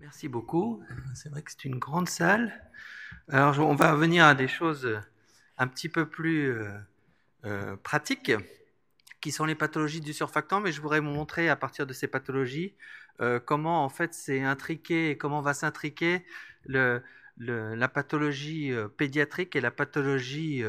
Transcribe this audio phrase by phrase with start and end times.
[0.00, 0.82] Merci beaucoup.
[1.14, 2.52] C'est vrai que c'est une grande salle.
[3.28, 5.00] Alors, on va venir à des choses
[5.58, 6.78] un petit peu plus euh,
[7.44, 8.32] euh, pratiques,
[9.20, 12.06] qui sont les pathologies du surfactant, mais je voudrais vous montrer à partir de ces
[12.06, 12.76] pathologies
[13.20, 16.24] euh, comment en fait c'est intriqué et comment va s'intriquer
[16.66, 20.62] la pathologie pédiatrique et la pathologie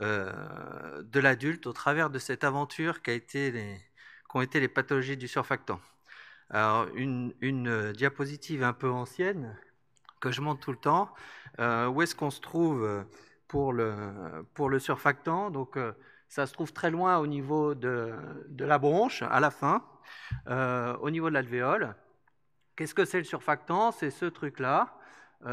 [0.00, 3.80] de l'adulte au travers de cette aventure été
[4.28, 5.80] qu'ont été les pathologies du surfactant.
[6.50, 9.56] Alors, une, euh, diapositive un peu ancienne
[10.20, 11.12] que je montre tout le temps.
[11.58, 13.02] Euh, où est-ce qu'on se trouve euh,
[13.48, 13.94] pour le,
[14.54, 15.50] pour le surfactant?
[15.50, 15.78] Donc,
[16.28, 18.12] ça se trouve très loin au niveau de,
[18.48, 19.84] de la bronche, à la fin,
[20.46, 21.94] au niveau de l'alvéole.
[22.76, 23.92] Qu'est-ce que c'est le surfactant?
[23.92, 24.98] C'est ce truc-là.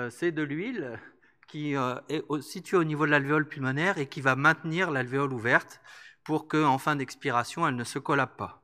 [0.09, 0.99] c'est de l'huile
[1.47, 5.81] qui est située au niveau de l'alvéole pulmonaire et qui va maintenir l'alvéole ouverte
[6.23, 8.60] pour qu'en fin d'expiration, elle ne se collape pas.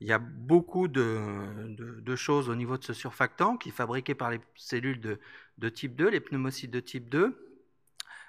[0.00, 4.30] Il y a beaucoup de, choses au niveau de ce surfactant qui est fabriqué par
[4.30, 7.36] les cellules de, type 2, les pneumocytes de type 2.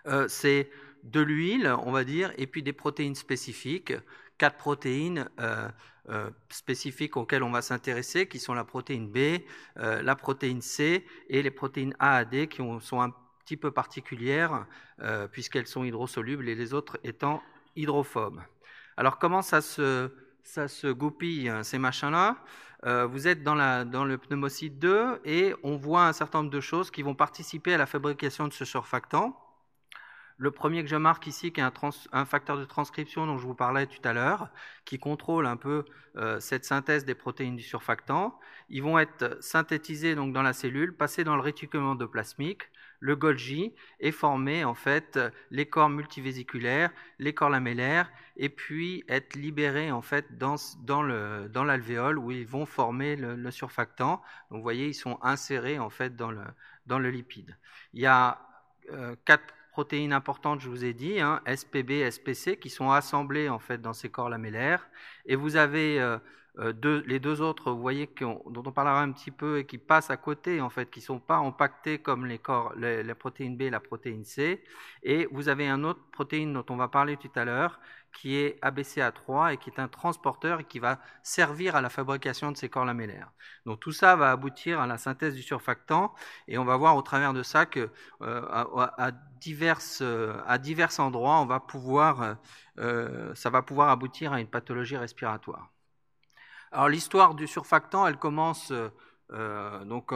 [0.07, 0.71] Euh, c'est
[1.03, 3.93] de l'huile, on va dire, et puis des protéines spécifiques,
[4.37, 5.69] quatre protéines euh,
[6.09, 9.43] euh, spécifiques auxquelles on va s'intéresser, qui sont la protéine B,
[9.75, 13.13] la protéine C et les protéines A à D, qui sont un
[13.45, 14.65] petit peu particulières,
[15.31, 17.43] puisqu'elles sont hydrosolubles et les autres étant
[17.75, 18.41] hydrophobes.
[18.97, 20.11] Alors comment ça se
[20.43, 22.37] ça se goupille, hein, ces machins-là.
[22.85, 26.91] Euh, vous êtes dans, le pneumocyte 2 et on voit un certain nombre de choses
[26.91, 29.37] qui vont participer à la fabrication de ce surfactant.
[30.37, 31.73] Le premier que je marque ici, qui est un,
[32.13, 34.49] un facteur de transcription dont je vous parlais tout à l'heure,
[34.85, 35.83] qui contrôle un peu
[36.15, 38.39] euh, cette synthèse des protéines du surfactant.
[38.69, 42.69] Ils vont être synthétisés donc dans la cellule, passés dans le réticulum endoplasmique,
[42.99, 45.19] le Golgi est formé en fait
[45.51, 50.55] les corps multivésiculaires, les corps lamellaires, et puis être libérés en fait dans,
[51.63, 54.21] l'alvéole où ils vont former le, surfactant.
[54.49, 56.43] Vous voyez, ils sont insérés en fait dans le,
[56.85, 57.57] dans le lipide.
[57.93, 58.41] Il y a
[58.91, 63.59] euh, quatre protéines importantes, je vous ai dit, hein, SPB, SPC, qui sont assemblées en
[63.59, 64.89] fait dans ces corps lamellaires,
[65.25, 66.17] et vous avez euh,
[66.59, 70.09] euh, les deux autres, vous voyez, dont on parlera un petit peu et qui passent
[70.09, 73.63] à côté, en fait, qui ne sont pas empaquetés comme les corps, la protéine B
[73.63, 74.63] et la protéine C.
[75.03, 77.79] Et vous avez un autre protéine dont on va parler tout à l'heure,
[78.13, 82.51] qui est ABCA3 et qui est un transporteur et qui va servir à la fabrication
[82.51, 83.31] de ces corps lamellaires.
[83.65, 86.13] Donc tout ça va aboutir à la synthèse du surfactant
[86.47, 87.89] et on va voir au travers de ça que
[88.21, 88.45] euh,
[88.97, 92.37] à, divers, à endroits, on va pouvoir,
[92.79, 95.69] euh, ça va pouvoir aboutir à une pathologie respiratoire.
[96.71, 98.89] Alors l'histoire du surfactant, elle commence euh,
[99.31, 100.11] euh, donc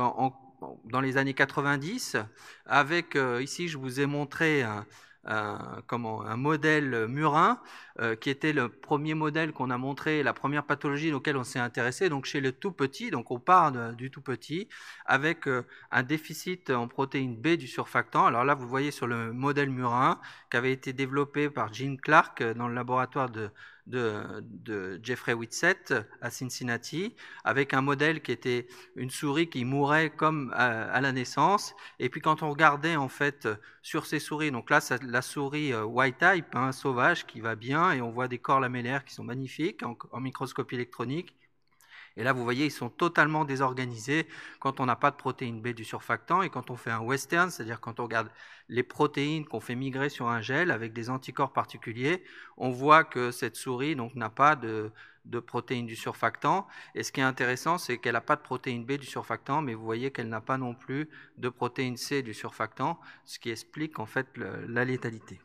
[0.86, 2.18] dans les années 90
[2.68, 4.86] avec, euh, ici je vous ai montré un,
[5.26, 7.60] un modèle murin
[8.20, 12.10] qui était le premier modèle qu'on a montré, la première pathologie auquel on s'est intéressé,
[12.10, 14.68] donc chez le tout petit, donc on part du tout petit,
[15.06, 15.48] avec
[15.92, 18.26] un déficit en protéine B du surfactant.
[18.26, 20.20] Alors là, vous voyez sur le modèle murin
[20.52, 23.50] qui avait été développé par Jean Clark dans le laboratoire de,
[23.88, 30.52] de, Jeffrey Whitsett à Cincinnati, avec un modèle qui était une souris qui mourait comme
[30.56, 31.76] à, la naissance.
[32.00, 33.48] Et puis quand on regardait en fait
[33.82, 37.92] sur ces souris, donc là la souris euh, white type, hein, sauvage, qui va bien,
[37.92, 41.36] et on voit des corps lamellaires qui sont magnifiques en microscopie électronique.
[42.18, 44.28] Et là, vous voyez, ils sont totalement désorganisés
[44.60, 47.50] quand on n'a pas de protéine B du surfactant et quand on fait un western,
[47.50, 48.30] c'est-à-dire quand on regarde
[48.70, 52.24] les protéines qu'on fait migrer sur un gel avec des anticorps particuliers,
[52.58, 54.92] on voit que cette souris n'a pas de,
[55.26, 56.68] de protéines du surfactant.
[56.96, 59.74] Et ce qui est intéressant, c'est qu'elle n'a pas de protéine B du surfactant, mais
[59.74, 64.00] vous voyez qu'elle n'a pas non plus de protéine C du surfactant, ce qui explique
[64.00, 65.40] en fait la létalité.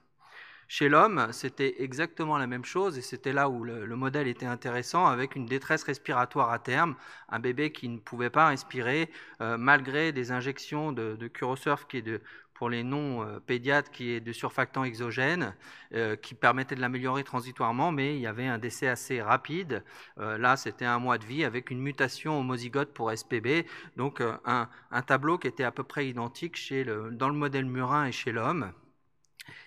[0.70, 5.06] Chez l'homme, c'était exactement la même chose et c'était là où le, modèle était intéressant
[5.06, 6.94] avec une détresse respiratoire à terme,
[7.30, 11.96] un bébé qui ne pouvait pas respirer euh, malgré des injections de, de Curosurf qui
[11.96, 12.20] est de,
[12.52, 15.54] pour les non-pédiatres qui est de surfactant exogène
[15.94, 19.82] euh, qui permettait de l'améliorer transitoirement, mais il y avait un décès assez rapide.
[20.18, 23.64] Euh, là, c'était un mois de vie avec une mutation homozygote pour SPB,
[23.96, 27.64] donc un, un, tableau qui était à peu près identique chez le, dans le modèle
[27.64, 28.70] murin et chez l'homme.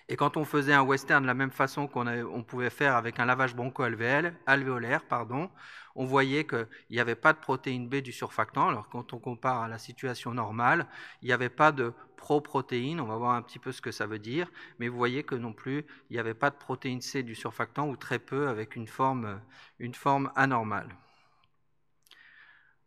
[0.08, 3.24] Et quand on faisait un western de la même façon qu'on pouvait faire avec un
[3.24, 5.50] lavage broncho-alvéolaire, pardon,
[5.94, 8.68] on voyait qu'il n'y avait pas de protéine B du surfactant.
[8.68, 10.86] Alors quand on compare à la situation normale,
[11.22, 13.00] il n'y avait pas de proprotéine.
[13.00, 14.50] On va voir un petit peu ce que ça veut dire.
[14.78, 17.88] Mais vous voyez que non plus, il n'y avait pas de protéine C du surfactant
[17.88, 19.40] ou très peu avec une forme,
[19.78, 20.88] une forme anormale.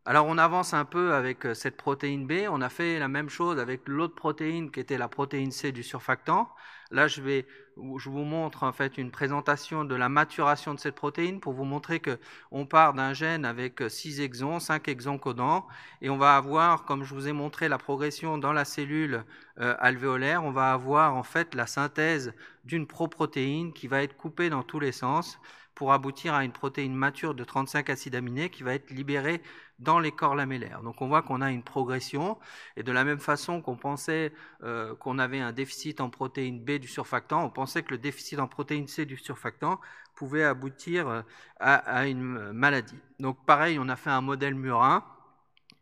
[0.07, 2.47] Alors on avance un peu avec euh, cette protéine B.
[2.47, 5.81] On a fait la même chose avec l'autre protéine qui était la protéine C du
[5.81, 6.47] surfactant.
[6.91, 10.93] Là, je vais, je vous montre en fait une présentation de la maturation de cette
[10.93, 12.19] protéine pour vous montrer que
[12.51, 15.65] on part d'un gène avec 6 exons, 5 exons codants,
[16.03, 19.23] et on va avoir, comme je vous ai montré, la progression dans la cellule
[19.59, 20.43] euh, alvéolaire.
[20.43, 22.31] On va avoir en fait la synthèse
[22.63, 25.39] d'une proprotéine qui va être coupée dans tous les sens
[25.75, 29.41] pour aboutir à une protéine mature de 35 acides aminés qui va être libérée
[29.79, 30.81] dans les corps lamellaires.
[30.81, 32.37] Donc on voit qu'on a une progression,
[32.77, 34.33] et de la même façon qu'on pensait
[34.63, 38.39] euh, qu'on avait un déficit en protéine B du surfactant, on pensait que le déficit
[38.39, 39.79] en protéine C du surfactant
[40.15, 41.21] pouvait aboutir euh,
[41.59, 42.97] à, une maladie.
[43.19, 45.03] Donc pareil, on a fait un modèle murin,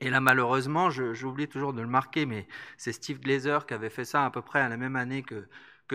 [0.02, 2.46] et là, malheureusement, j'oublie toujours de le marquer, mais
[2.78, 5.48] c'est Steve Glazer qui avait fait ça à peu près à la même année que,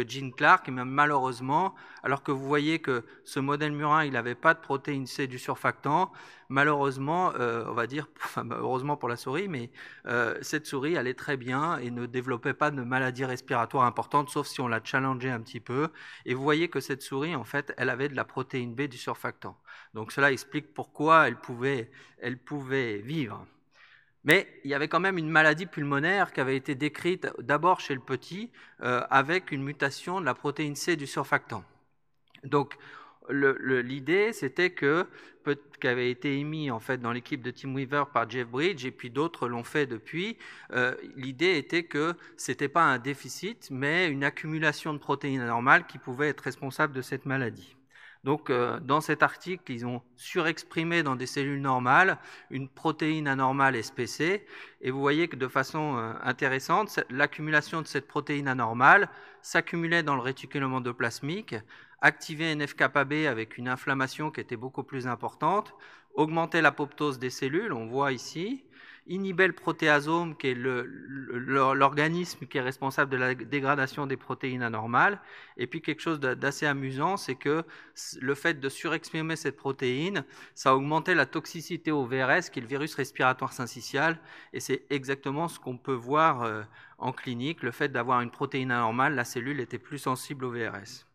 [0.05, 4.55] que Clark, mais malheureusement, alors que vous voyez que ce modèle murin, il n'avait pas
[4.55, 6.12] de protéine C du surfactant,
[6.49, 8.09] malheureusement, euh, on va dire,
[8.50, 9.71] heureusement pour la souris, mais
[10.06, 14.47] euh, cette souris allait très bien et ne développait pas de maladie respiratoire importante, sauf
[14.47, 15.89] si on l'a challengée un petit peu.
[16.25, 18.99] Et vous voyez que cette souris, en fait, elle avait de la protéine B du
[18.99, 19.59] surfactant.
[19.95, 23.47] Donc cela explique pourquoi elle pouvait, elle pouvait vivre.
[24.25, 27.94] Mais il y avait quand même une maladie pulmonaire qui avait été décrite d'abord chez
[27.94, 28.50] le petit
[28.82, 31.65] euh, avec une mutation de la protéine C du surfactant.
[32.44, 32.76] Donc
[33.31, 35.06] l'idée, c'était que
[35.81, 38.91] qui avait été émis en fait dans l'équipe de Tim Weaver par Jeff Bridge et
[38.91, 40.37] puis d'autres l'ont fait depuis.
[40.73, 45.99] Euh, l'idée était que c'était pas un déficit, mais une accumulation de protéines anormales qui
[45.99, 47.77] pouvait être responsable de cette maladie.
[48.25, 52.19] Donc, euh, dans cet article, ils ont surexprimé dans des cellules normales
[52.50, 54.44] une protéine anormale SPC,
[54.81, 59.09] et vous voyez que de façon euh, intéressante, l'accumulation de cette protéine anormale
[59.41, 61.55] s'accumulait dans le réticulum endoplasmique,
[62.00, 65.75] activait NF-kappa-B avec une inflammation qui était beaucoup plus importante,
[66.14, 68.64] augmentait l'apoptose des cellules, on voit ici,
[69.08, 75.20] inhibait le protéasome, qui est l'organisme qui est responsable de la dégradation des protéines anormales.
[75.56, 77.64] Et puis quelque chose d'assez amusant, c'est que
[78.20, 80.25] le fait de surexprimer cette protéine,
[80.55, 84.19] ça augmentait la toxicité au VRS, qui est le virus respiratoire syncytial.
[84.52, 86.62] Et c'est exactement ce qu'on peut voir euh,
[86.99, 87.62] en clinique.
[87.62, 91.08] Le fait d'avoir une protéine anormale, la cellule était plus sensible au VRS.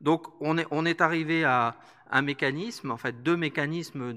[0.00, 1.76] Donc on est, on est arrivé à,
[2.10, 4.14] un mécanisme, en fait deux mécanismes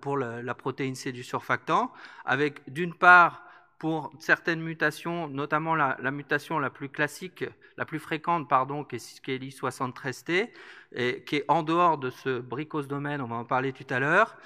[0.00, 1.92] pour la, protéine C du surfactant,
[2.24, 3.44] avec d'une part
[3.78, 7.44] pour certaines mutations, notamment la, mutation la plus classique,
[7.76, 10.50] la plus fréquente, pardon, qui est, qui 73T,
[10.92, 14.00] et qui est en dehors de ce bricose domaine, on va en parler tout à
[14.00, 14.36] l'heure,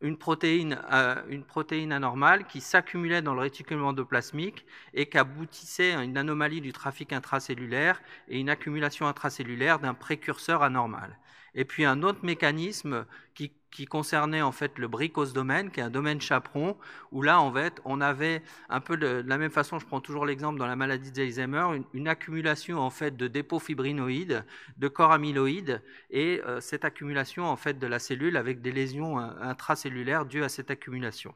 [0.00, 5.92] une protéine, euh, une protéine anormale qui s'accumulait dans le réticulum endoplasmique et qui aboutissait
[5.92, 11.16] à une anomalie du trafic intracellulaire et une accumulation intracellulaire d'un précurseur anormal
[11.54, 13.52] et puis un autre mécanisme qui,
[13.88, 16.76] concernait en fait le bricose domaine, qui est un domaine chaperon,
[17.10, 20.26] où là en fait on avait un peu de, la même façon, je prends toujours
[20.26, 24.44] l'exemple dans la maladie d'Alzheimer, une, accumulation en fait de dépôts fibrinoïdes,
[24.76, 29.18] de corps amyloïdes, et euh, cette accumulation en fait de la cellule avec des lésions
[29.18, 31.34] euh, intracellulaires dues à cette accumulation.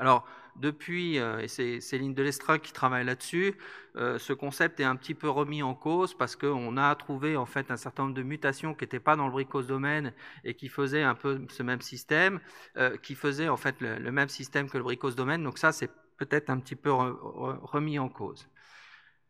[0.00, 0.26] Alors,
[0.56, 3.54] depuis, euh, et c'est Céline Delestra qui travaille là-dessus,
[3.96, 7.44] euh, ce concept est un petit peu remis en cause parce qu'on a trouvé en
[7.44, 10.68] fait un certain nombre de mutations qui n'étaient pas dans le bricose domaine et qui
[10.68, 12.40] faisaient un peu ce même système,
[12.78, 15.44] euh, qui faisaient en fait le, même système que le bricose domaine.
[15.44, 18.48] Donc ça, c'est peut-être un petit peu remis en cause.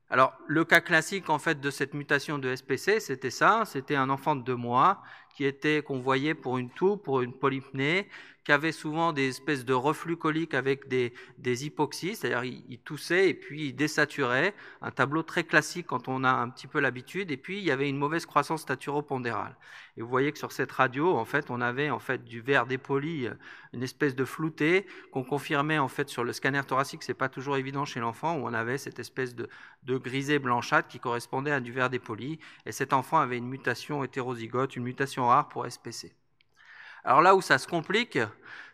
[0.08, 4.08] Alors, le cas classique en fait de cette mutation de SPC, c'était ça, c'était un
[4.08, 5.02] enfant de deux mois
[5.34, 8.06] qui était qu'on voyait pour une toux, pour une polypnée,
[8.44, 13.28] qui avait souvent des espèces de reflux coliques avec des, des hypoxies, c'est-à-dire il, toussait
[13.28, 17.30] et puis il désaturait, un tableau très classique quand on a un petit peu l'habitude,
[17.30, 19.56] et puis il y avait une mauvaise croissance staturopondérale.
[19.96, 22.66] Et vous voyez que sur cette radio, en fait, on avait en fait du verre
[22.66, 23.28] dépoli,
[23.72, 27.56] une espèce de flouté qu'on confirmait en fait sur le scanner thoracique, c'est pas toujours
[27.56, 29.48] évident chez l'enfant, où on avait cette espèce de,
[29.82, 34.02] de grisé blanchâtre qui correspondait à du verre dépoli, et cet enfant avait une mutation
[34.02, 36.12] hétérozygote, une mutation rare pour SPC.
[37.04, 38.18] Alors là où ça se complique,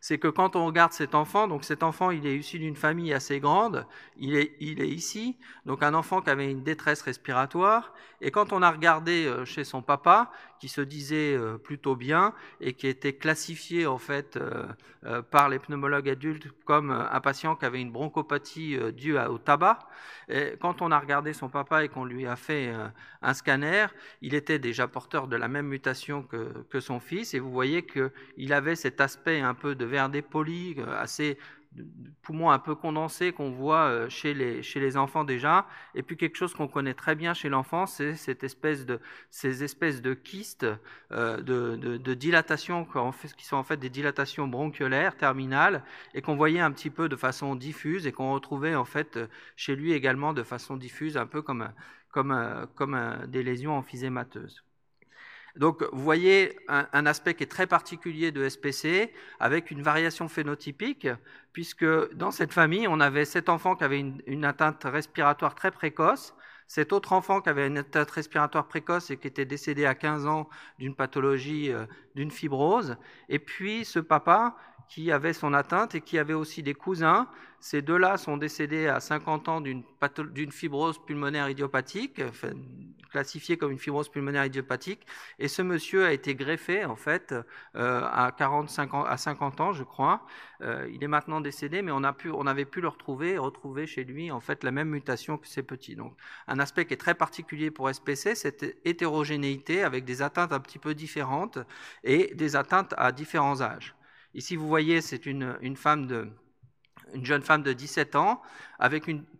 [0.00, 3.12] c'est que quand on regarde cet enfant, donc cet enfant, il est issu d'une famille
[3.12, 3.86] assez grande,
[4.16, 8.52] il est, il est ici, donc un enfant qui avait une détresse respiratoire, et quand
[8.52, 12.86] on a regardé euh, chez son papa, qui se disait euh, plutôt bien et qui
[12.86, 17.92] était classifié en fait euh, par les pneumologues adultes comme un patient qui avait une
[17.92, 19.78] bronchopathie due au tabac,
[20.58, 22.72] quand on a regardé son papa et qu'on lui a fait
[23.22, 23.86] un scanner,
[24.20, 27.86] il était déjà porteur de la même mutation que, que son fils, et vous voyez
[27.86, 31.38] qu'il avait cet aspect un peu de verre dépoli, assez
[32.22, 35.66] poumons un peu condensés qu'on voit euh, chez les, chez les enfants déjà.
[35.94, 39.62] Et puis quelque chose qu'on connaît très bien chez l'enfant, c'est cette espèce de, ces
[39.64, 40.66] espèces de kystes
[41.12, 42.86] euh, de, de, dilatation
[43.36, 47.16] qui sont en fait des dilatations bronchiolaires terminales et qu'on voyait un petit peu de
[47.16, 49.18] façon diffuse et qu'on retrouvait en fait
[49.56, 51.70] chez lui également de façon diffuse, un peu comme,
[52.10, 54.65] comme, comme des lésions emphysémateuses.
[55.56, 61.08] Donc, vous voyez un, aspect qui est très particulier de SPC, avec une variation phénotypique,
[61.52, 66.34] puisque dans cette famille, on avait cet enfant qui avait une, atteinte respiratoire très précoce,
[66.66, 70.26] cet autre enfant qui avait une atteinte respiratoire précoce et qui était décédé à 15
[70.26, 70.48] ans
[70.78, 72.96] d'une pathologie, euh, d'une fibrose,
[73.28, 74.56] et puis ce papa
[74.88, 77.28] qui avait son atteinte et qui avait aussi des cousins.
[77.60, 82.22] Ces deux-là sont décédés à 50 ans d'une fibrose pulmonaire idiopathique,
[83.10, 85.06] classifiée comme une fibrose pulmonaire idiopathique.
[85.38, 87.34] Et ce monsieur a été greffé, en fait,
[87.74, 90.26] euh, à, 45 ans, à 50 ans, je crois.
[90.60, 94.30] Euh, il est maintenant décédé, mais on, on avait pu le retrouver retrouver chez lui,
[94.30, 95.96] en fait, la même mutation que ses petits.
[95.96, 96.14] Donc,
[96.46, 100.78] un aspect qui est très particulier pour SPC, cette hétérogénéité avec des atteintes un petit
[100.78, 101.58] peu différentes
[102.04, 103.95] et des atteintes à différents âges.
[104.36, 105.56] Ici, vous voyez, c'est une,
[107.22, 108.42] jeune femme de 17 ans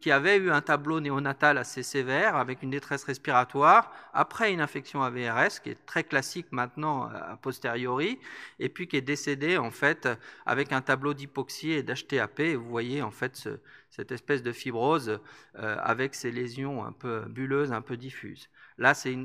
[0.01, 5.03] qui avait eu un tableau néonatal assez sévère avec une détresse respiratoire après une infection
[5.03, 8.19] AVRS qui est très classique maintenant a posteriori
[8.59, 10.09] et puis qui est décédée en fait
[10.47, 13.51] avec un tableau d'hypoxie et d'HTAP vous voyez en fait
[13.91, 15.21] cette espèce de fibrose
[15.59, 18.49] euh, avec ces lésions un peu bulleuses, un peu diffuses.
[18.79, 19.17] Là, c'est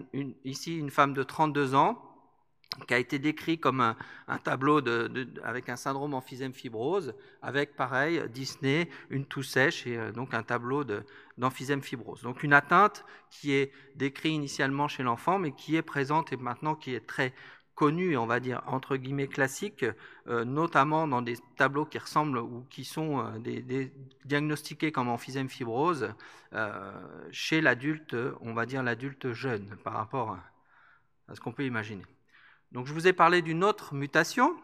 [0.43, 2.10] ici une femme de 32 ans
[2.87, 4.81] qui a été décrit comme un, tableau
[5.43, 10.43] avec un syndrome emphysème fibrose, avec pareil Disney, une toux sèche et euh, donc un
[10.43, 10.83] tableau
[11.37, 12.21] d'emphysème fibrose.
[12.21, 16.75] Donc une atteinte qui est décrite initialement chez l'enfant, mais qui est présente et maintenant
[16.75, 17.33] qui est très
[17.75, 19.85] connue, on va dire entre guillemets classique,
[20.27, 23.89] euh, notamment dans des tableaux qui ressemblent ou qui sont euh,
[24.25, 26.13] diagnostiqués comme emphysème fibrose
[27.31, 30.37] chez l'adulte, on va dire l'adulte jeune par rapport
[31.27, 32.03] à ce qu'on peut imaginer.
[32.71, 34.55] Donc je vous ai parlé d'une autre mutation,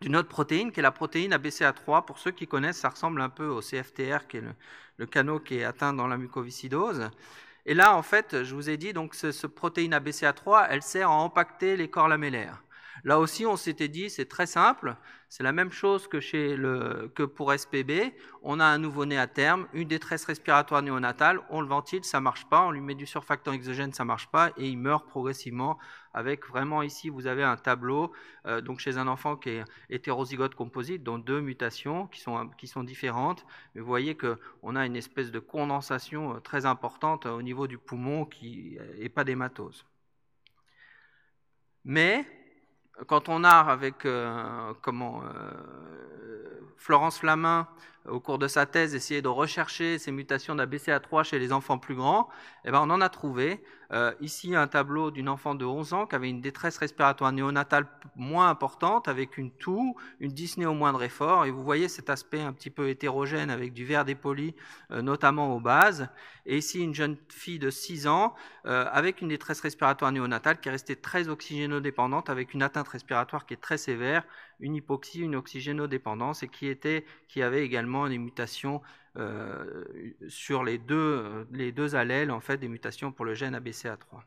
[0.00, 2.04] d'une autre protéine, qui est la protéine ABCA3.
[2.04, 4.42] Pour ceux qui connaissent, ça ressemble un peu au CFTR, qui est
[4.96, 7.10] le, canot qui est atteint dans la mucoviscidose.
[7.66, 11.22] Et là, en fait, je vous ai dit, donc, ce, protéine ABCA3, elle sert à
[11.22, 12.63] impacter les corps lamellaires.
[13.02, 14.96] Là aussi, on s'était dit, c'est très simple,
[15.28, 18.14] c'est la même chose que, chez le, que pour SPB.
[18.42, 22.46] On a un nouveau-né à terme, une détresse respiratoire néonatale, on le ventile, ça marche
[22.48, 25.78] pas, on lui met du surfactant exogène, ça marche pas, et il meurt progressivement.
[26.12, 28.12] Avec vraiment ici, vous avez un tableau,
[28.46, 32.68] euh, donc chez un enfant qui est hétérozygote composite, dont deux mutations qui sont, qui
[32.68, 33.44] sont différentes.
[33.74, 37.78] Mais vous voyez qu'on a une espèce de condensation euh, très importante au niveau du
[37.78, 39.84] poumon qui n'est pas d'hématose.
[41.84, 42.24] Mais
[43.06, 45.50] quand on a avec euh, comment, euh,
[46.76, 47.68] Florence Flamin,
[48.08, 51.94] au cours de sa thèse, essayé de rechercher ces mutations d'ABCA3 chez les enfants plus
[51.94, 52.28] grands,
[52.64, 53.62] eh ben, on en a trouvé.
[53.92, 57.86] Euh, ici, un tableau d'une enfant de 11 ans qui avait une détresse respiratoire néonatale
[58.16, 61.44] moins importante, avec une toux, une dyspnée au moindre effort.
[61.44, 64.54] Et vous voyez cet aspect un petit peu hétérogène avec du verre dépoli,
[64.90, 66.08] euh, notamment aux bases.
[66.46, 68.34] Et ici, une jeune fille de 6 ans
[68.66, 73.46] euh, avec une détresse respiratoire néonatale qui est restée très oxygénodépendante, avec une atteinte respiratoire
[73.46, 74.24] qui est très sévère,
[74.60, 78.82] une hypoxie, une oxygénodépendance, et qui, avait également des mutations
[79.16, 79.84] euh,
[80.28, 84.22] sur les deux, les deux allèles, en fait, des mutations pour le gène ABCA3.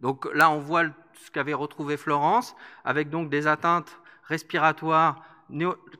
[0.00, 2.54] Donc là, on voit ce qu'avait retrouvé Florence,
[2.84, 5.22] avec donc des atteintes respiratoires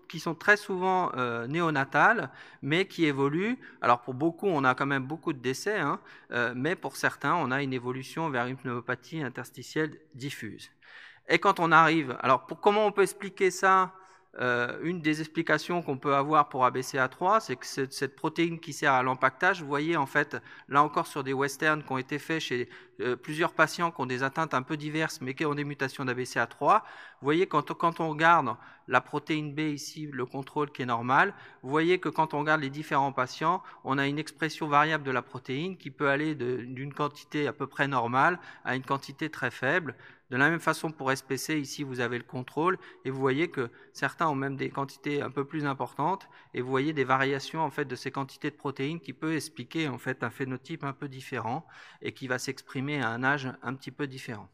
[0.09, 2.31] qui sont très souvent euh, néonatales,
[2.63, 3.59] mais qui évoluent.
[3.81, 6.01] Alors pour beaucoup, on a quand même beaucoup de décès, hein,
[6.33, 10.71] euh, mais pour certains, on a une évolution vers une pneumopathie interstitielle diffuse.
[11.29, 13.93] Et quand on arrive, alors comment on peut expliquer ça
[14.39, 18.93] euh, une des explications qu'on peut avoir pour ABCA3, c'est que cette protéine qui sert
[18.93, 20.37] à l'empaquetage, vous voyez en fait,
[20.69, 22.69] là encore sur des westerns qui ont été faits chez
[23.01, 26.05] euh, plusieurs patients qui ont des atteintes un peu diverses mais qui ont des mutations
[26.05, 26.81] d'ABCA3,
[27.21, 28.57] vous voyez quand, quand on regarde
[28.89, 32.61] la protéine B ici, le contrôle qui est normal, vous voyez que quand on regarde
[32.61, 36.93] les différents patients, on a une expression variable de la protéine qui peut aller d'une
[36.93, 39.95] quantité à peu près normale à une quantité très faible.
[40.31, 43.71] De la même façon pour SPC, ici vous avez le contrôle et vous voyez que
[43.93, 47.71] certains ont même des quantités un peu plus importantes et vous voyez des variations en
[47.71, 51.09] fait de ces quantités de protéines qui peut expliquer en fait un phénotype un peu
[51.09, 51.65] différent
[52.03, 54.49] et qui va s'exprimer à un âge un petit peu différent.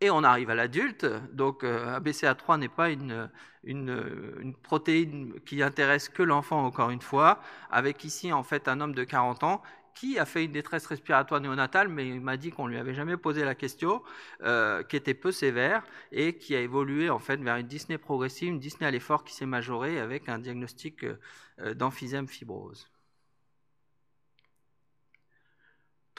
[0.00, 3.30] Et on arrive à l'adulte, donc euh, ABCA3 n'est pas une,
[3.62, 8.94] une, protéine qui intéresse que l'enfant encore une fois, avec ici en fait un homme
[8.94, 9.62] de 40 ans
[9.94, 13.16] qui a fait une détresse respiratoire néonatale, mais il m'a dit qu'on lui avait jamais
[13.16, 14.02] posé la question,
[14.42, 18.48] euh, qui était peu sévère et qui a évolué en fait vers une dyspnée progressive,
[18.48, 22.91] une dyspnée à l'effort qui s'est majorée avec un diagnostic euh, d'emphysème fibrose.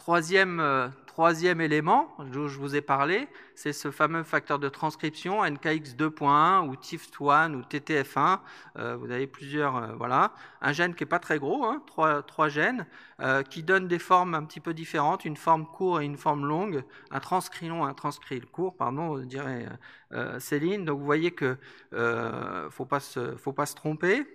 [0.03, 5.45] Troisième, euh, troisième élément dont je vous ai parlé, c'est ce fameux facteur de transcription
[5.45, 8.39] NKX2.1 ou TIF1 ou TTF1.
[8.77, 12.49] Euh, vous avez plusieurs, euh, voilà, un gène qui est pas très gros, hein, trois,
[12.49, 12.85] gènes,
[13.49, 16.83] qui donnent des formes un petit peu différentes, une forme courte et une forme longue,
[17.09, 19.69] un transcrit long, un transcrit court, pardon, dirait
[20.39, 20.83] Céline.
[20.83, 21.55] Donc vous voyez que
[22.71, 24.27] faut pas faut pas se tromper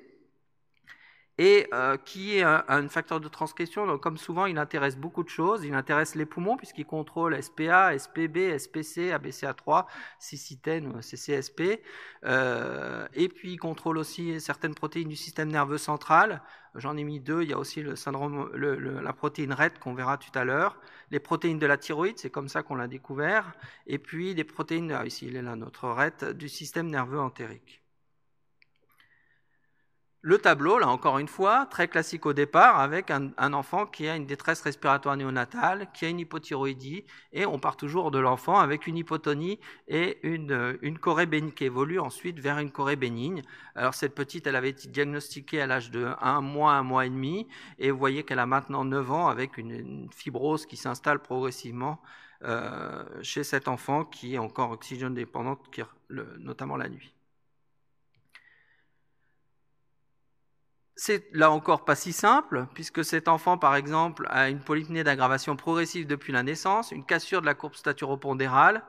[1.39, 3.87] et euh, qui est un, facteur de transcription.
[3.87, 5.65] Donc, comme souvent, il intéresse beaucoup de choses.
[5.65, 9.87] Il intéresse les poumons puisqu'il contrôle SPA, SPB, SPC, ABCA3,
[10.19, 11.81] cicitène CCSP.
[12.25, 16.43] Euh, et puis, il contrôle aussi certaines protéines du système nerveux central.
[16.75, 17.43] J'en ai mis deux.
[17.43, 20.77] Il y a aussi le syndrome, la protéine RET qu'on verra tout à l'heure.
[21.13, 23.53] Les protéines de la thyroïde, c'est comme ça qu'on l'a découvert.
[23.87, 27.83] Et puis, des protéines, ah, ici, il est là, notre RET, du système nerveux entérique.
[30.21, 34.17] Le tableau, là encore une fois, très classique au départ, avec un, enfant qui a
[34.17, 38.89] une détresse respiratoire néonatale, qui a une hypothyroïdie, et on part toujours de l'enfant avec
[38.89, 43.43] une hypotonie et une, une bénigne qui évolue ensuite vers une corée bénigne.
[43.77, 47.11] Alors cette petite, elle avait été diagnostiquée à l'âge de 1 mois, 1 mois et
[47.11, 47.47] demi,
[47.79, 52.03] et vous voyez qu'elle a maintenant 9 ans avec une, fibrose qui s'installe progressivement
[52.43, 55.61] euh, chez cet enfant qui est encore oxygène dépendante,
[56.41, 57.15] notamment la nuit.
[61.09, 65.57] C'est là encore pas si simple, puisque cet enfant, par exemple, a une polypnée d'aggravation
[65.57, 68.83] progressive depuis la naissance, une cassure de la courbe staturopondérale,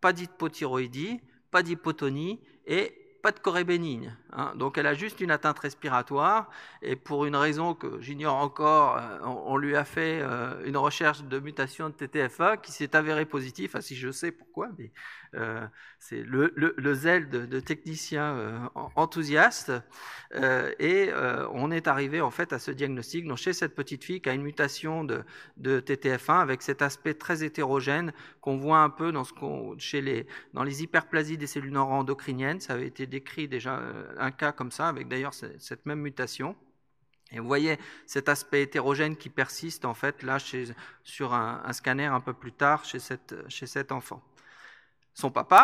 [0.00, 4.14] pas d'hypothyroïdie, pas d'hypotonie et pas de corée bénigne.
[4.34, 4.52] Hein.
[4.54, 6.50] Donc elle a juste une atteinte respiratoire
[6.82, 11.24] et pour une raison que j'ignore encore, euh, on, lui a fait euh, une recherche
[11.24, 13.70] de mutation de TTFA qui s'est avérée positive.
[13.70, 14.92] Enfin, si je sais pourquoi, mais
[15.36, 15.66] euh,
[15.98, 18.58] c'est le, le, zèle de, de technicien euh,
[18.94, 19.72] enthousiaste.
[20.34, 21.10] Euh, et
[21.52, 23.26] on est arrivé en fait à ce diagnostic.
[23.26, 25.22] Donc, chez cette petite fille qui a une mutation de,
[25.56, 28.12] de TTF1 avec cet aspect très hétérogène
[28.42, 29.32] qu'on voit un peu dans, ce
[29.78, 32.60] chez les, dans les hyperplasies des cellules neuroendocriniennes.
[32.60, 33.80] Ça avait été décrit déjà
[34.18, 36.56] un cas comme ça, avec d'ailleurs cette même mutation.
[37.30, 40.38] Et vous voyez cet aspect hétérogène qui persiste en fait là
[41.04, 44.20] sur un, scanner un peu plus tard chez, cette, cet enfant.
[45.14, 45.62] Son papa,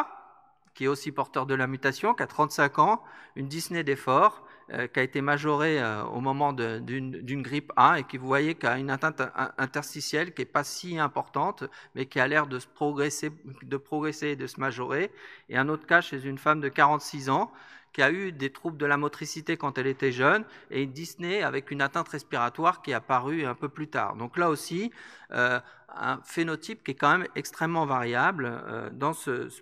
[0.75, 3.03] qui est aussi porteur de la mutation, qui a 35 ans,
[3.35, 4.50] une dyspnée d'effort, euh,
[4.93, 8.67] qui a été majorée euh, au moment d'une grippe A et qui, vous voyez, qui
[8.67, 9.23] a une atteinte
[9.59, 14.37] interstitielle qui n'est pas si importante, mais qui a l'air de, progresser, de progresser et
[14.37, 15.11] de se majorer.
[15.49, 17.53] Et un autre cas chez une femme de 46 ans,
[17.93, 21.43] qui a eu des troubles de la motricité quand elle était jeune et une dyspnée
[21.43, 24.17] avec une atteinte respiratoire qui est apparue un peu plus tard.
[24.17, 24.93] Donc là aussi,
[25.33, 28.91] euh, un phénotype qui est quand même extrêmement variable euh,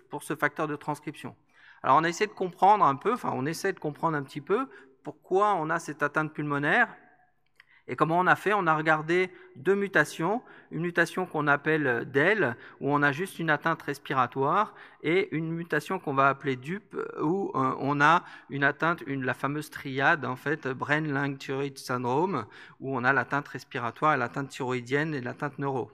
[0.09, 1.35] pour ce facteur de transcription.
[1.81, 4.41] Alors on a essayé de comprendre un peu, enfin on essaie de comprendre un petit
[4.41, 4.67] peu
[5.03, 6.89] pourquoi on a cette atteinte pulmonaire.
[7.89, 8.53] Et comment on a fait?
[8.53, 13.49] On a regardé deux mutations, une mutation qu'on appelle DEL, où on a juste une
[13.49, 19.03] atteinte respiratoire, et une mutation qu'on va appeler DUP, où euh, on a une atteinte,
[19.07, 22.45] la fameuse triade, en fait, Brain Lung Thyroid Syndrome,
[22.79, 25.91] où on a l'atteinte respiratoire, l'atteinte thyroïdienne et l'atteinte neuro.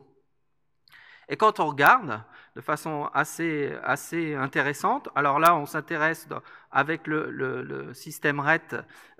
[1.29, 2.21] Et quand on regarde
[2.55, 6.27] de façon assez, assez intéressante, alors là, on s'intéresse
[6.71, 8.61] avec le, système RET,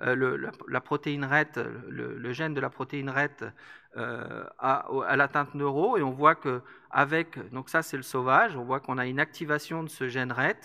[0.01, 1.53] euh, la, protéine RET,
[1.87, 3.43] le, gène de la protéine RET
[3.97, 8.55] euh, à, à l'atteinte neuro, et on voit que avec, donc ça c'est le sauvage,
[8.55, 10.57] on voit qu'on a une activation de ce gène RET.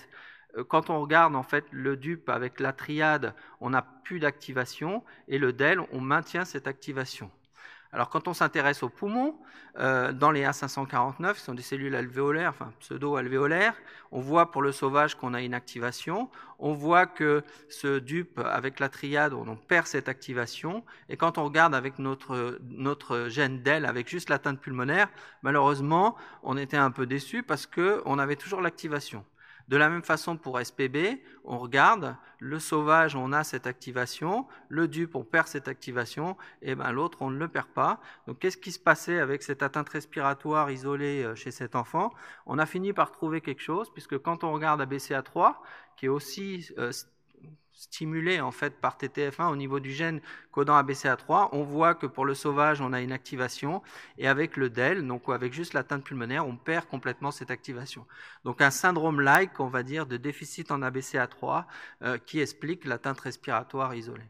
[0.57, 5.05] Euh, quand on regarde en fait le dupe avec la triade, on n'a plus d'activation,
[5.29, 7.31] et le DEL, on maintient cette activation.
[7.93, 9.37] Alors quand on s'intéresse aux poumons,
[9.79, 13.75] euh, dans les A549, qui sont des cellules alvéolaires, enfin pseudo-alvéolaires,
[14.13, 16.29] on voit pour le sauvage qu'on a une activation,
[16.61, 21.45] on voit que ce dupe avec la triade, on perd cette activation, et quand on
[21.45, 25.09] regarde avec notre, gène DEL, avec juste l'atteinte pulmonaire,
[25.43, 29.25] malheureusement, on était un peu déçu parce qu'on avait toujours l'activation.
[29.71, 34.89] De la même façon pour SPB, on regarde, le sauvage, on a cette activation, le
[34.89, 38.01] dupe, on perd cette activation, et ben l'autre, on ne le perd pas.
[38.27, 42.13] Donc qu'est-ce qui se passait avec cette atteinte respiratoire isolée euh, chez cet enfant?
[42.47, 45.55] On a fini par trouver quelque chose, puisque quand on regarde ABCA3,
[45.97, 46.91] qui est aussi euh,
[47.81, 50.21] stimulé en fait par TTF1 au niveau du gène
[50.53, 53.83] codant ABCA3, on voit que pour le sauvage, on a une activation
[54.19, 58.07] et avec le DEL, donc avec juste l'atteinte pulmonaire, on perd complètement cette activation.
[58.45, 61.65] Donc un syndrome-like, on va dire, de déficit en ABCA3
[62.03, 64.29] euh, qui explique l'atteinte respiratoire isolée.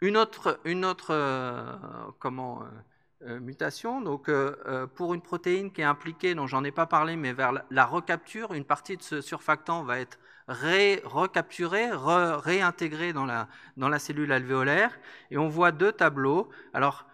[0.00, 1.14] Une autre, une autre
[2.18, 2.64] comment,
[3.22, 4.30] mutation, donc
[4.94, 8.54] pour une protéine qui est impliquée, dont j'en ai pas parlé, mais vers la, recapture,
[8.54, 10.18] une partie de ce surfactant va être
[11.04, 14.98] recapturée, réintégrée dans la, dans la cellule alvéolaire,
[15.30, 16.48] et on voit deux tableaux.
[16.74, 17.06] Alors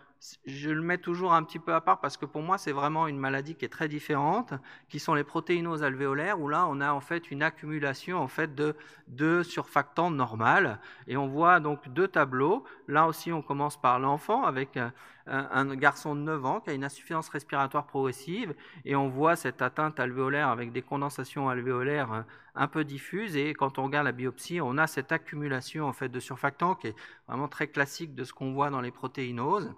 [0.47, 3.07] je le mets toujours un petit peu à part parce que pour moi, c'est vraiment
[3.07, 4.55] une maladie qui est très différente,
[4.89, 8.55] qui sont les protéinoses alvéolaires, où là, on a en fait une accumulation en fait
[8.55, 8.75] de,
[9.09, 10.81] de surfactants normal.
[11.07, 12.65] Et on voit donc deux tableaux.
[12.89, 14.93] Là aussi, on commence par l'enfant avec un,
[15.27, 18.55] un, garçon de 9 ans qui a une insuffisance respiratoire progressive.
[18.85, 23.37] Et on voit cette atteinte alvéolaire avec des condensations alvéolaires un peu diffuses.
[23.37, 26.89] Et quand on regarde la biopsie, on a cette accumulation en fait de surfactants qui
[26.89, 26.97] est
[27.29, 29.75] vraiment très classique de ce qu'on voit dans les protéinoses.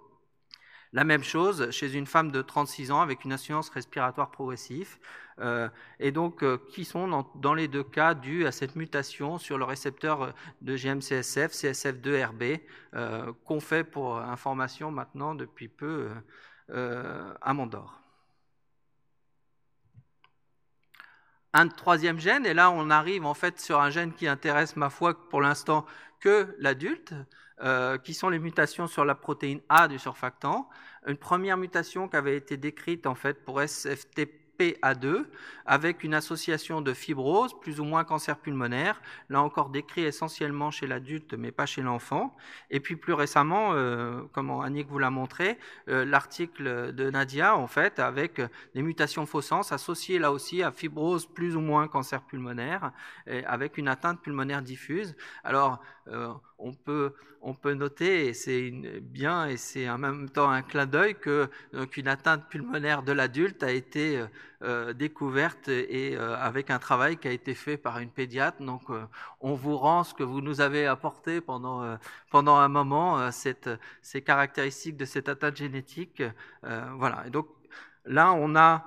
[0.93, 4.99] La même chose chez une femme de 36 ans avec une insuffisance respiratoire progressive,
[5.41, 5.69] euh,
[6.01, 9.65] et donc euh, qui sont dans, les deux cas dus à cette mutation sur le
[9.65, 12.61] récepteur de GMCSF, CSF2RB,
[12.95, 16.09] euh, qu'on fait pour information maintenant depuis peu
[16.71, 18.01] à Mandor.
[21.55, 24.91] Un troisième gène, et là on arrive en fait sur un gène qui intéresse ma
[24.91, 25.87] foi pour l'instant
[26.21, 27.15] que l'adulte,
[27.61, 30.69] euh, qui sont les mutations sur la protéine A du surfactant.
[31.07, 35.25] Une première mutation qui avait été décrite en fait pour SFTP PA2
[35.67, 40.87] avec une association de fibrose, plus ou moins cancer pulmonaire, là encore décrit essentiellement chez
[40.87, 42.35] l'adulte mais pas chez l'enfant.
[42.71, 47.67] Et puis plus récemment, euh, comme Annick vous l'a montré, euh, l'article de Nadia en
[47.67, 48.41] fait avec
[48.75, 52.93] des mutations faussens associées là aussi à fibrose plus ou moins cancer pulmonaire
[53.27, 55.17] avec une atteinte pulmonaire diffuse.
[55.45, 60.51] Alors euh, on peut, on peut noter, et c'est bien, et c'est en même temps
[60.51, 64.25] un clin d'œil, qu'une atteinte pulmonaire de l'adulte a été
[64.63, 68.63] euh, découverte et euh, avec un travail qui a été fait par une pédiatre.
[68.63, 68.83] Donc,
[69.41, 71.99] on vous rend ce que vous nous avez apporté pendant,
[72.31, 76.23] pendant un moment, ces caractéristiques de cette atteinte génétique.
[76.63, 77.25] voilà.
[77.27, 77.49] Et donc,
[78.05, 78.85] là, on a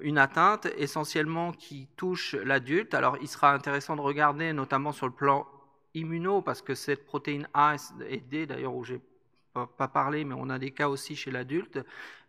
[0.00, 2.94] une atteinte essentiellement qui touche l'adulte.
[2.94, 5.46] Alors, il sera intéressant de regarder, notamment sur le plan
[5.94, 7.76] immuno, parce que cette protéine A
[8.08, 9.00] et D, d'ailleurs, où j'ai
[9.52, 11.78] pas, parlé, mais on a des cas aussi chez l'adulte,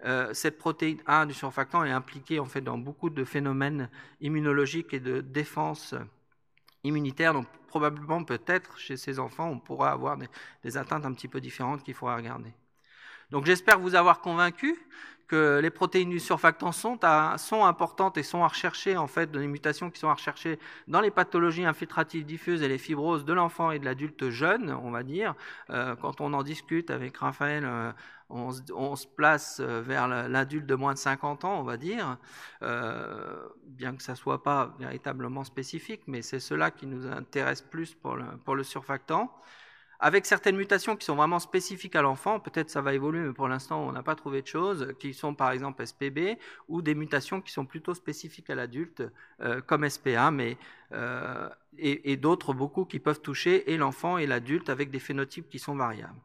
[0.04, 4.94] euh, cette protéine A du surfactant est impliquée en fait dans beaucoup de phénomènes immunologiques
[4.94, 5.96] et de défense
[6.84, 7.34] immunitaire.
[7.34, 10.28] Donc probablement, peut-être, chez ces enfants, on pourra avoir des,
[10.64, 12.52] des atteintes un petit peu différentes qu'il faudra regarder.
[13.34, 14.78] Donc j'espère vous avoir convaincu
[15.28, 17.00] que les protéines du surfactant sont,
[17.64, 21.10] importantes et sont à rechercher, en fait, les mutations qui sont à rechercher dans les
[21.10, 25.34] pathologies infiltratives diffuses et les fibroses de l'enfant et de l'adulte jeune, on va dire.
[25.72, 27.92] Euh, quand on en discute avec Raphaël, euh,
[28.30, 32.18] on, se place euh, vers l'adulte de moins de 50 ans, on va dire,
[32.62, 38.16] bien que ça soit pas véritablement spécifique, mais c'est cela qui nous intéresse plus pour
[38.56, 39.34] le surfactant
[40.04, 43.48] avec certaines mutations qui sont vraiment spécifiques à l'enfant, peut-être ça va évoluer, mais pour
[43.48, 46.38] l'instant on n'a pas trouvé de choses, qui sont par exemple SPB,
[46.68, 49.02] ou des mutations qui sont plutôt spécifiques à l'adulte,
[49.40, 50.58] euh, comme SPA, mais,
[50.92, 55.58] euh, et, d'autres beaucoup qui peuvent toucher et l'enfant et l'adulte avec des phénotypes qui
[55.58, 56.20] sont variables.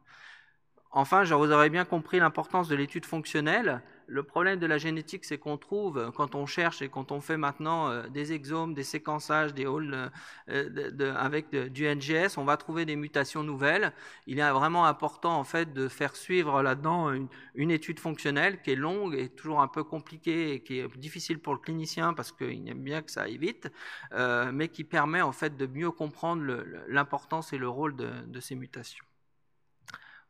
[0.91, 3.81] Enfin, vous aurais bien compris l'importance de l'étude fonctionnelle.
[4.09, 7.37] Le problème de la génétique, c'est qu'on trouve, quand on cherche et quand on fait
[7.37, 10.11] maintenant euh, des exomes, des séquençages, des halls
[10.49, 13.93] euh, avec du NGS, on va trouver des mutations nouvelles.
[14.25, 17.11] Il est vraiment important en fait de faire suivre là-dedans
[17.53, 21.37] une, étude fonctionnelle qui est longue et toujours un peu compliquée et qui est difficile
[21.39, 23.71] pour le clinicien parce qu'il aime bien que ça aille vite,
[24.13, 28.55] euh, mais qui permet en fait de mieux comprendre l'importance et le rôle de ces
[28.55, 29.05] mutations.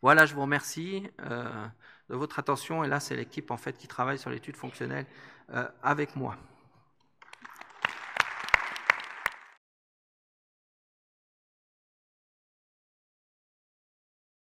[0.01, 1.67] Voilà, je vous remercie euh,
[2.09, 2.83] de votre attention.
[2.83, 5.05] Et là, c'est l'équipe en fait qui travaille sur l'étude fonctionnelle
[5.53, 6.35] euh, avec moi.